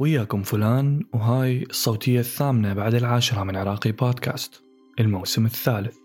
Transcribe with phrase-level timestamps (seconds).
[0.00, 4.62] وياكم فلان وهاي الصوتية الثامنة بعد العاشرة من عراقي بودكاست.
[5.00, 5.96] الموسم الثالث.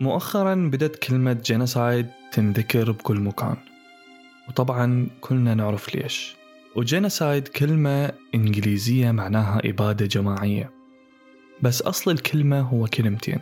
[0.00, 3.56] مؤخرا بدت كلمة جينوسايد تنذكر بكل مكان.
[4.48, 6.36] وطبعا كلنا نعرف ليش.
[6.76, 10.70] وجينوسايد كلمة إنجليزية معناها إبادة جماعية.
[11.62, 13.38] بس أصل الكلمة هو كلمتين.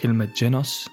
[0.00, 0.88] كلمة جينوس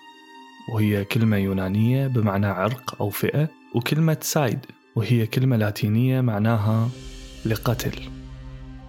[0.73, 6.89] وهي كلمة يونانية بمعنى عرق أو فئة وكلمة cide وهي كلمة لاتينية معناها
[7.45, 7.99] لقتل.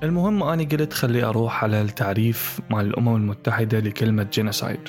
[0.02, 4.88] المهم أنا قلت خلي أروح على التعريف مال الأمم المتحدة لكلمة genocide.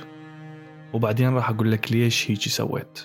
[0.93, 2.99] وبعدين راح أقول لك ليش هيجي سويت.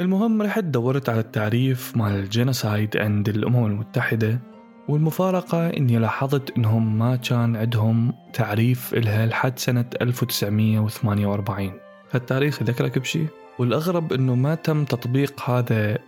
[0.00, 4.40] المهم رحت دورت على التعريف مال ال genocide عند الأمم المتحدة
[4.88, 11.72] والمفارقة إني لاحظت إنهم ما كان عندهم تعريف إلها لحد سنة 1948
[12.10, 13.26] فالتاريخ يذكرك بشي؟
[13.58, 15.98] والأغرب إنه ما تم تطبيق هذا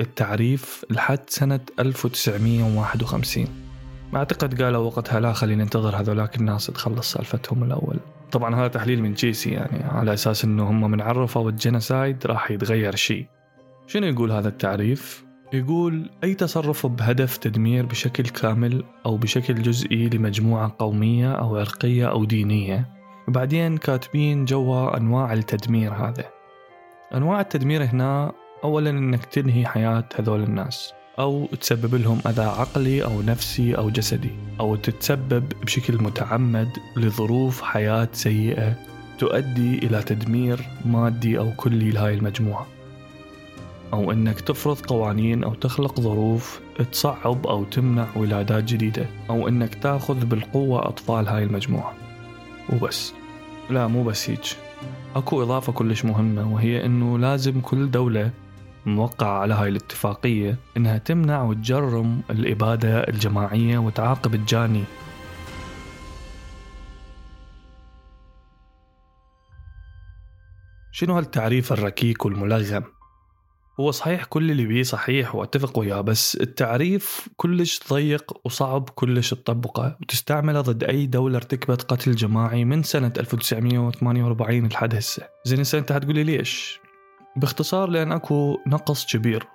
[0.00, 3.64] التعريف لحد سنة 1951
[4.12, 7.96] ما أعتقد قالوا وقتها لا خلينا ننتظر هذولاك الناس تخلص سالفتهم الأول.
[8.32, 12.96] طبعا هذا تحليل من جيسي يعني على أساس أنه هم من عرفوا الجينوسايد راح يتغير
[12.96, 13.26] شيء.
[13.86, 20.76] شنو يقول هذا التعريف؟ يقول أي تصرف بهدف تدمير بشكل كامل أو بشكل جزئي لمجموعة
[20.78, 22.88] قومية أو عرقية أو دينية.
[23.28, 26.24] وبعدين كاتبين جوا أنواع التدمير هذا.
[27.14, 28.32] أنواع التدمير هنا
[28.64, 34.30] أولا أنك تنهي حياة هذول الناس أو تسبب لهم أذى عقلي أو نفسي أو جسدي
[34.60, 38.74] أو تتسبب بشكل متعمد لظروف حياة سيئة
[39.18, 42.66] تؤدي إلى تدمير مادي أو كلي لهاي المجموعة.
[43.92, 46.60] أو أنك تفرض قوانين أو تخلق ظروف
[46.92, 51.94] تصعب أو تمنع ولادات جديدة أو أنك تأخذ بالقوة أطفال هاي المجموعة.
[52.72, 53.12] وبس.
[53.70, 54.56] لا مو بس هيك.
[55.16, 58.30] أكو إضافة كلش مهمة وهي أنه لازم كل دولة
[58.86, 64.84] موقعة على هاي الاتفاقية إنها تمنع وتجرم الإبادة الجماعية وتعاقب الجاني.
[70.92, 72.84] شنو هالتعريف الركيك والملغم؟
[73.80, 79.96] هو صحيح كل اللي بيه صحيح وأتفق وياه بس التعريف كلش ضيق وصعب كلش تطبقه
[80.00, 85.22] وتستعمله ضد أي دولة ارتكبت قتل جماعي من سنة 1948 لحد هسه.
[85.44, 86.83] زين أنت حتقولي ليش؟
[87.36, 89.46] باختصار لأن أكو نقص كبير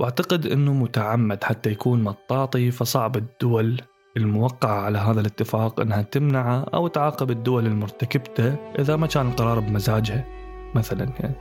[0.00, 3.80] وأعتقد إنه متعمد حتى يكون مطاطي فصعب الدول
[4.16, 10.24] الموقعة على هذا الاتفاق إنها تمنعه أو تعاقب الدول المرتكبته إذا ما كان القرار بمزاجها
[10.74, 11.34] مثلا يعني.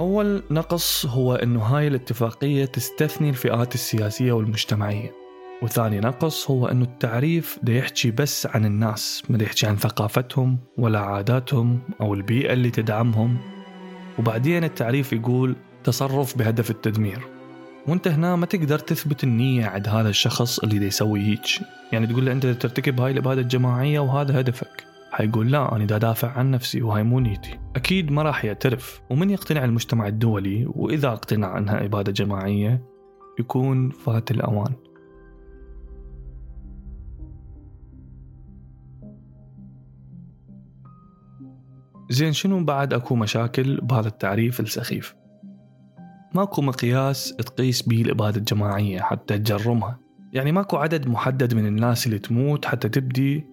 [0.00, 5.12] أول نقص هو إنه هاي الاتفاقية تستثني الفئات السياسية والمجتمعية
[5.62, 10.98] وثاني نقص هو إنه التعريف دا يحكي بس عن الناس ما يحكي عن ثقافتهم ولا
[10.98, 13.51] عاداتهم أو البيئة اللي تدعمهم
[14.18, 17.20] وبعدين التعريف يقول تصرف بهدف التدمير.
[17.88, 21.40] وانت هنا ما تقدر تثبت النية عند هذا الشخص اللي دي يسوي هيك.
[21.92, 24.84] يعني تقول له أنت ترتكب هاي الابادة الجماعية وهذا هدفك.
[25.12, 27.58] حيقول لا أنا دا دافع عن نفسي وهاي مو نيتي.
[27.76, 29.00] أكيد ما راح يعترف.
[29.10, 32.84] ومن يقتنع المجتمع الدولي وإذا اقتنع أنها إبادة جماعية
[33.40, 34.74] يكون فات الأوان.
[42.12, 45.14] زين شنو بعد أكو مشاكل بهذا التعريف السخيف؟
[46.34, 49.98] ماكو مقياس تقيس به الإبادة الجماعية حتى تجرمها.
[50.32, 53.46] يعني ماكو عدد محدد من الناس اللي تموت حتى تبدي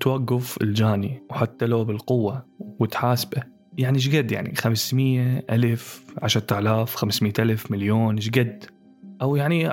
[0.00, 2.46] توقف الجاني وحتى لو بالقوة
[2.80, 3.42] وتحاسبه.
[3.78, 8.64] يعني شقد يعني 500 ألف 10000 500 ألف مليون شقد
[9.22, 9.68] أو يعني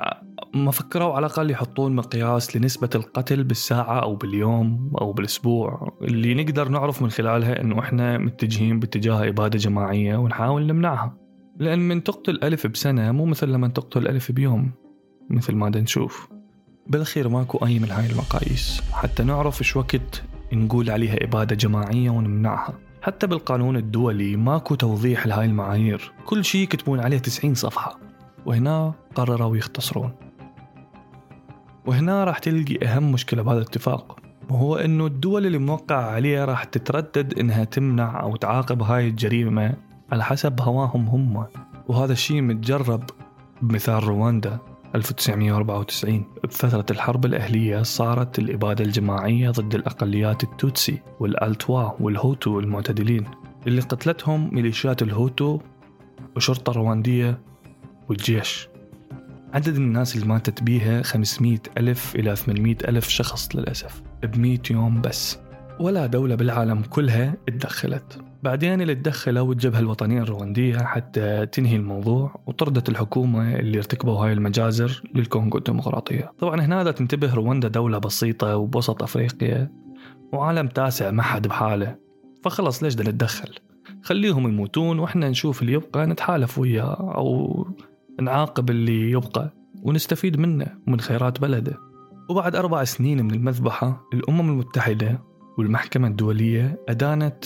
[0.54, 5.98] ما فكروا على الأقل يحطون مقياس لنسبة القتل بالساعة أو باليوم أو بالأسبوع.
[6.02, 11.18] اللي نقدر نعرف من خلالها أنه إحنا متجهين باتجاه إبادة جماعية ونحاول نمنعها.
[11.60, 14.72] لأن من تقتل ألف بسنة مو مثل لما تقتل ألف بيوم
[15.30, 16.30] مثل ما نشوف.
[16.88, 18.82] بالأخير ماكو أي من هاي المقاييس.
[18.92, 22.74] حتى نعرف إيش وقت نقول عليها إبادة جماعية ونمنعها.
[23.02, 26.12] حتى بالقانون الدولي ماكو توضيح لهاي المعايير.
[26.26, 28.00] كل شيء يكتبون عليه 90 صفحة.
[28.46, 30.12] وهنا قرروا يختصرون.
[31.86, 34.20] وهنا راح تلقي أهم مشكلة بهذا الاتفاق
[34.50, 39.74] وهو أنه الدول اللي موقعة عليها راح تتردد أنها تمنع أو تعاقب هاي الجريمة
[40.12, 41.46] على حسب هواهم هم.
[41.88, 43.04] وهذا الشيء متجرب
[43.62, 44.60] بمثال رواندا
[44.96, 53.26] 1994 بفترة الحرب الأهلية صارت الإبادة الجماعية ضد الأقليات التوتسي والألتوا والهوتو المعتدلين
[53.68, 55.60] اللي قتلتهم ميليشيات الهوتو
[56.36, 57.40] وشرطة رواندية
[58.10, 58.73] والجيش.
[59.54, 65.02] عدد الناس اللي ماتت بيها 500 ألف إلى 800 ألف شخص للأسف ب 100 يوم
[65.02, 65.40] بس.
[65.80, 68.20] ولا دولة بالعالم كلها اتدخلت.
[68.44, 75.02] بعدين اللي تدخلوا الجبهة الوطنية الرواندية حتى تنهي الموضوع وطردت الحكومة اللي ارتكبوا هاي المجازر
[75.16, 76.32] للكونغو الديمقراطية.
[76.40, 79.72] طبعا هنا تنتبه رواندا دولة بسيطة وبوسط أفريقيا
[80.32, 81.96] وعالم تاسع ما حد بحاله.
[82.44, 83.50] فخلص ليش بدنا نتدخل؟
[84.04, 87.68] خليهم يموتون وإحنا نشوف اللي يبقى نتحالف وياه أو
[88.22, 91.78] نعاقب اللي يبقى ونستفيد منه ومن خيرات بلده.
[92.30, 95.22] وبعد أربع سنين من المذبحة الأمم المتحدة
[95.58, 97.46] والمحكمة الدولية أدانت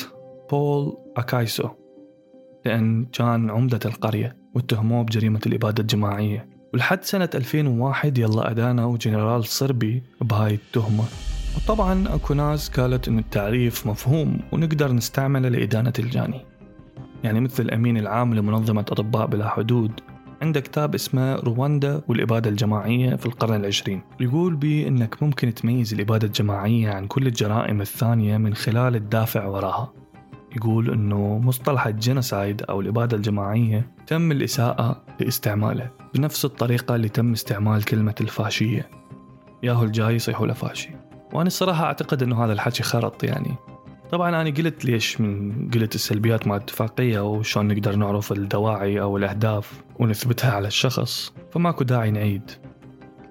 [0.51, 1.69] بول أكايسو
[2.65, 6.49] لأن كان عمدة القرية واتهموه بجريمة الإبادة الجماعية.
[6.73, 11.03] ولحد سنة 2001 يلا أدانوا جنرال صربي بهاي التهمة.
[11.55, 16.45] وطبعا أكو ناس قالت أن التعريف مفهوم ونقدر نستعمله لإدانة الجاني.
[17.23, 19.91] يعني مثل الأمين العام لمنظمة أطباء بلا حدود
[20.41, 24.01] عنده كتاب اسمه رواندا والإبادة الجماعية في القرن العشرين.
[24.19, 29.93] يقول بي أنك ممكن تميز الإبادة الجماعية عن كل الجرائم الثانية من خلال الدافع وراها.
[30.55, 37.31] يقول أنه مصطلح ال genocide أو الإبادة الجماعية تم الإساءة لاستعماله بنفس الطريقة اللي تم
[37.31, 38.89] استعمال كلمة الفاشية.
[39.63, 40.89] ياهو الجاي يصيحوا له فاشي
[41.33, 43.55] وأنا الصراحة أعتقد أنه هذا الحكي خرط يعني.
[44.11, 49.83] طبعا أنا قلت ليش من قلت السلبيات مع الاتفاقية وشلون نقدر نعرف الدواعي أو الأهداف
[49.99, 52.51] ونثبتها على الشخص فماكو داعي نعيد.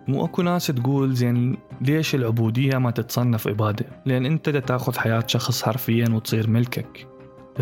[0.08, 5.24] مو أكو ناس تقول زين ليش العبودية ما تتصنف إبادة؟ لأن أنت دا تاخذ حياة
[5.26, 7.06] شخص حرفيا وتصير ملكك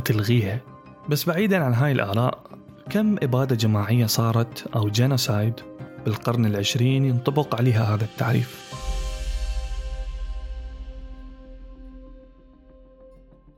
[0.05, 0.61] تلغيها.
[1.09, 2.45] بس بعيدا عن هاي الآراء
[2.91, 5.55] كم إبادة جماعية صارت أو genocide
[6.05, 8.75] بالقرن العشرين ينطبق عليها هذا التعريف؟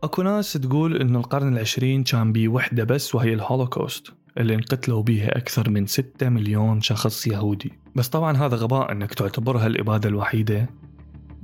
[0.07, 5.39] أكو ناس تقول انه القرن العشرين كان بيه وحدة بس وهي الهولوكوست اللي انقتلوا بيها
[5.39, 7.73] أكثر من 6 مليون شخص يهودي.
[7.95, 10.71] بس طبعا هذا غباء أنك تعتبرها الإبادة الوحيدة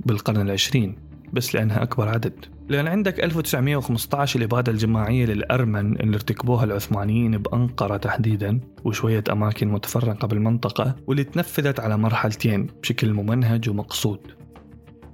[0.05, 0.95] بالقرن العشرين
[1.33, 2.45] بس لأنها أكبر عدد.
[2.69, 10.95] لأن عندك 1915 الإبادة الجماعية للأرمن اللي ارتكبوها العثمانيين بأنقرة تحديدا وشوية أماكن متفرقة بالمنطقة
[11.07, 14.42] واللي تنفذت على مرحلتين بشكل ممنهج ومقصود.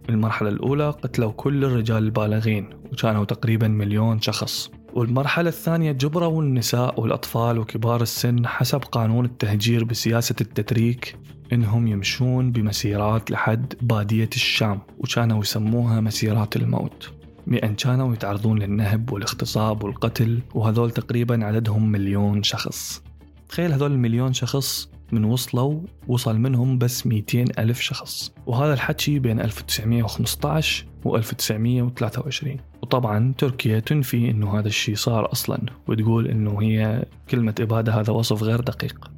[0.10, 4.72] المرحلة الأولى قتلوا كل الرجال البالغين وكانوا تقريبا مليون شخص.
[4.94, 11.18] والمرحلة الثانية جبروا النساء والأطفال وكبار السن حسب قانون التهجير بسياسة التتريك
[11.54, 17.10] إنهم يمشون بمسيرات لحد بادية الشام وكانوا يسموها مسيرات الموت.
[17.48, 23.04] بأن كانوا يتعرضون للنهب والاغتصاب والقتل وهذول تقريبا عددهم مليون شخص.
[23.50, 28.32] تخيل هذول المليون شخص من وصلوا وصل منهم بس 200 ألف شخص.
[28.46, 36.28] وهذا الحكي بين 1915 و 1923 وطبعا تركيا تنفي إنه هذا الشيء صار أصلا وتقول
[36.28, 39.12] إنه هي كلمة إبادة هذا وصف غير دقيق.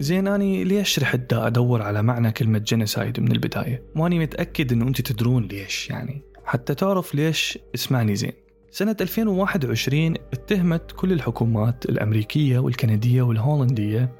[0.00, 5.00] زين أني ليش رحت أدور على معنى كلمة genocide من البداية؟ وأني متأكد إنه أنت
[5.00, 6.22] تدرون ليش يعني.
[6.44, 8.43] حتى تعرف ليش اسمعني زين.
[8.74, 14.12] سنة 2021 اتهمت كل الحكومات الأمريكية والكندية والهولندية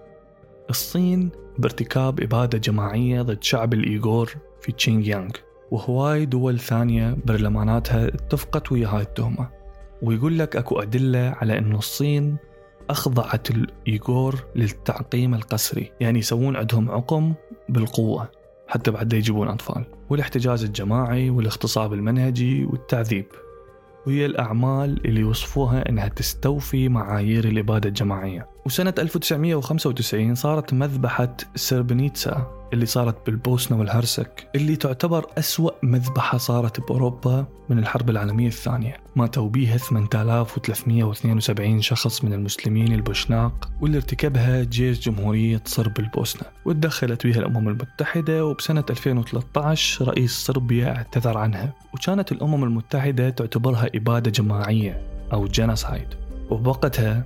[0.70, 5.30] الصين بارتكاب إبادة جماعية ضد شعب الإيغور في شينجيانغ
[5.70, 9.48] وهواية دول ثانية برلماناتها اتفقت ويا هاي التهمة.
[10.02, 12.36] ويقول لك أكو أدلة على أنه الصين
[12.90, 17.34] أخضعت الإيغور للتعقيم القسري يعني يسوون عندهم عقم
[17.68, 18.30] بالقوة
[18.68, 23.26] حتى بعد يجيبون أطفال والاحتجاز الجماعي والاغتصاب المنهجي والتعذيب.
[24.06, 28.53] وهي الأعمال اللي وصفوها أنها تستوفي معايير الإبادة الجماعية.
[28.66, 37.46] وسنة 1995 صارت مذبحة سربنيتسا اللي صارت بالبوسنة والهرسك اللي تعتبر أسوأ مذبحة صارت بأوروبا
[37.68, 38.96] من الحرب العالمية الثانية.
[39.16, 46.42] ماتوا بيها 8372 شخص من المسلمين البوشناق واللي ارتكبها جيش جمهورية صرب البوسنة.
[46.64, 51.72] وتدخلت بها الأمم المتحدة وبسنة 2013 رئيس صربيا اعتذر عنها.
[51.94, 56.08] وكانت الأمم المتحدة تعتبرها إبادة جماعية أو genocide
[56.50, 57.24] وبوقتها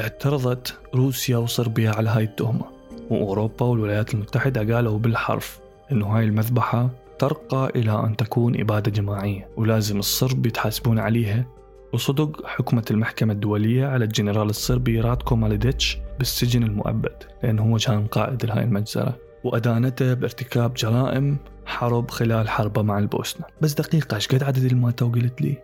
[0.00, 2.64] اعترضت روسيا وصربيا على هاي التهمة
[3.10, 5.60] وأوروبا والولايات المتحدة قالوا بالحرف
[5.92, 11.46] إنه هاي المذبحة ترقى إلى أن تكون إبادة جماعية ولازم الصرب يتحاسبون عليها.
[11.92, 18.46] وصدق حكمت المحكمة الدولية على الجنرال الصربي راتكو ملاديتش بالسجن المؤبد لأنه هو كان قائد
[18.46, 19.16] لهاي المجزرة.
[19.44, 21.36] وأدانته بارتكاب جرائم
[21.66, 23.46] حرب خلال حربه مع البوسنة.
[23.60, 25.56] بس دقيقة إيش قد عدد الماتوا قلت لي؟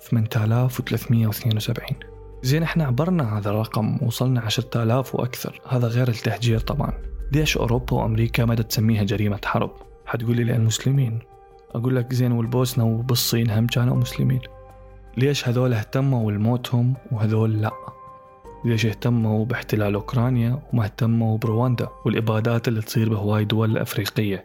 [0.00, 2.11] 8372
[2.42, 5.60] زين إحنا عبرنا هذا الرقم وصلنا 10000 وأكثر.
[5.68, 6.92] هذا غير التهجير طبعا.
[7.32, 9.70] ليش أوروبا وأمريكا ما تسميها جريمة حرب؟
[10.06, 11.18] حتقول لي لأن المسلمين
[11.74, 14.40] أقول لك زين والبوسنة وبالصين هم كانوا مسلمين.
[15.16, 17.70] ليش هذول اهتموا لموتهم وهذول لا؟
[18.64, 24.42] ليش اهتموا باحتلال أوكرانيا وما اهتموا برواندا والإبادات اللي تصير بهواي دول أفريقية؟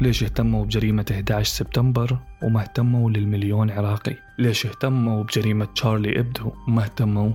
[0.00, 6.82] ليش اهتموا بجريمة 11 سبتمبر وما اهتموا للمليون عراقي؟ ليش اهتموا بجريمة تشارلي إبدو وما
[6.82, 7.30] اهتموا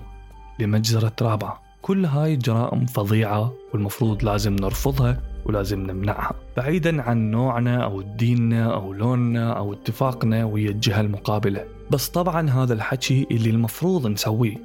[0.59, 6.35] لمجزرة رابعة كل هاي جرائم فظيعة والمفروض لازم نرفضها ولازم نمنعها.
[6.57, 11.65] بعيدا عن نوعنا أو ديننا أو لوننا أو اتفاقنا ويا الجهة المقابلة.
[11.91, 14.57] بس طبعا هذا الحكي اللي المفروض نسويه.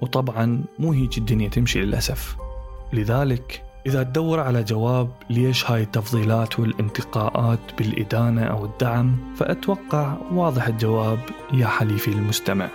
[0.00, 2.36] وطبعا مو هيك الدنيا تمشي للأسف.
[2.92, 11.18] لذلك إذا تدور على جواب ليش هاي التفضيلات والانتقاءات بالإدانة أو الدعم فأتوقع واضح الجواب
[11.52, 12.68] يا حليفي المستمع.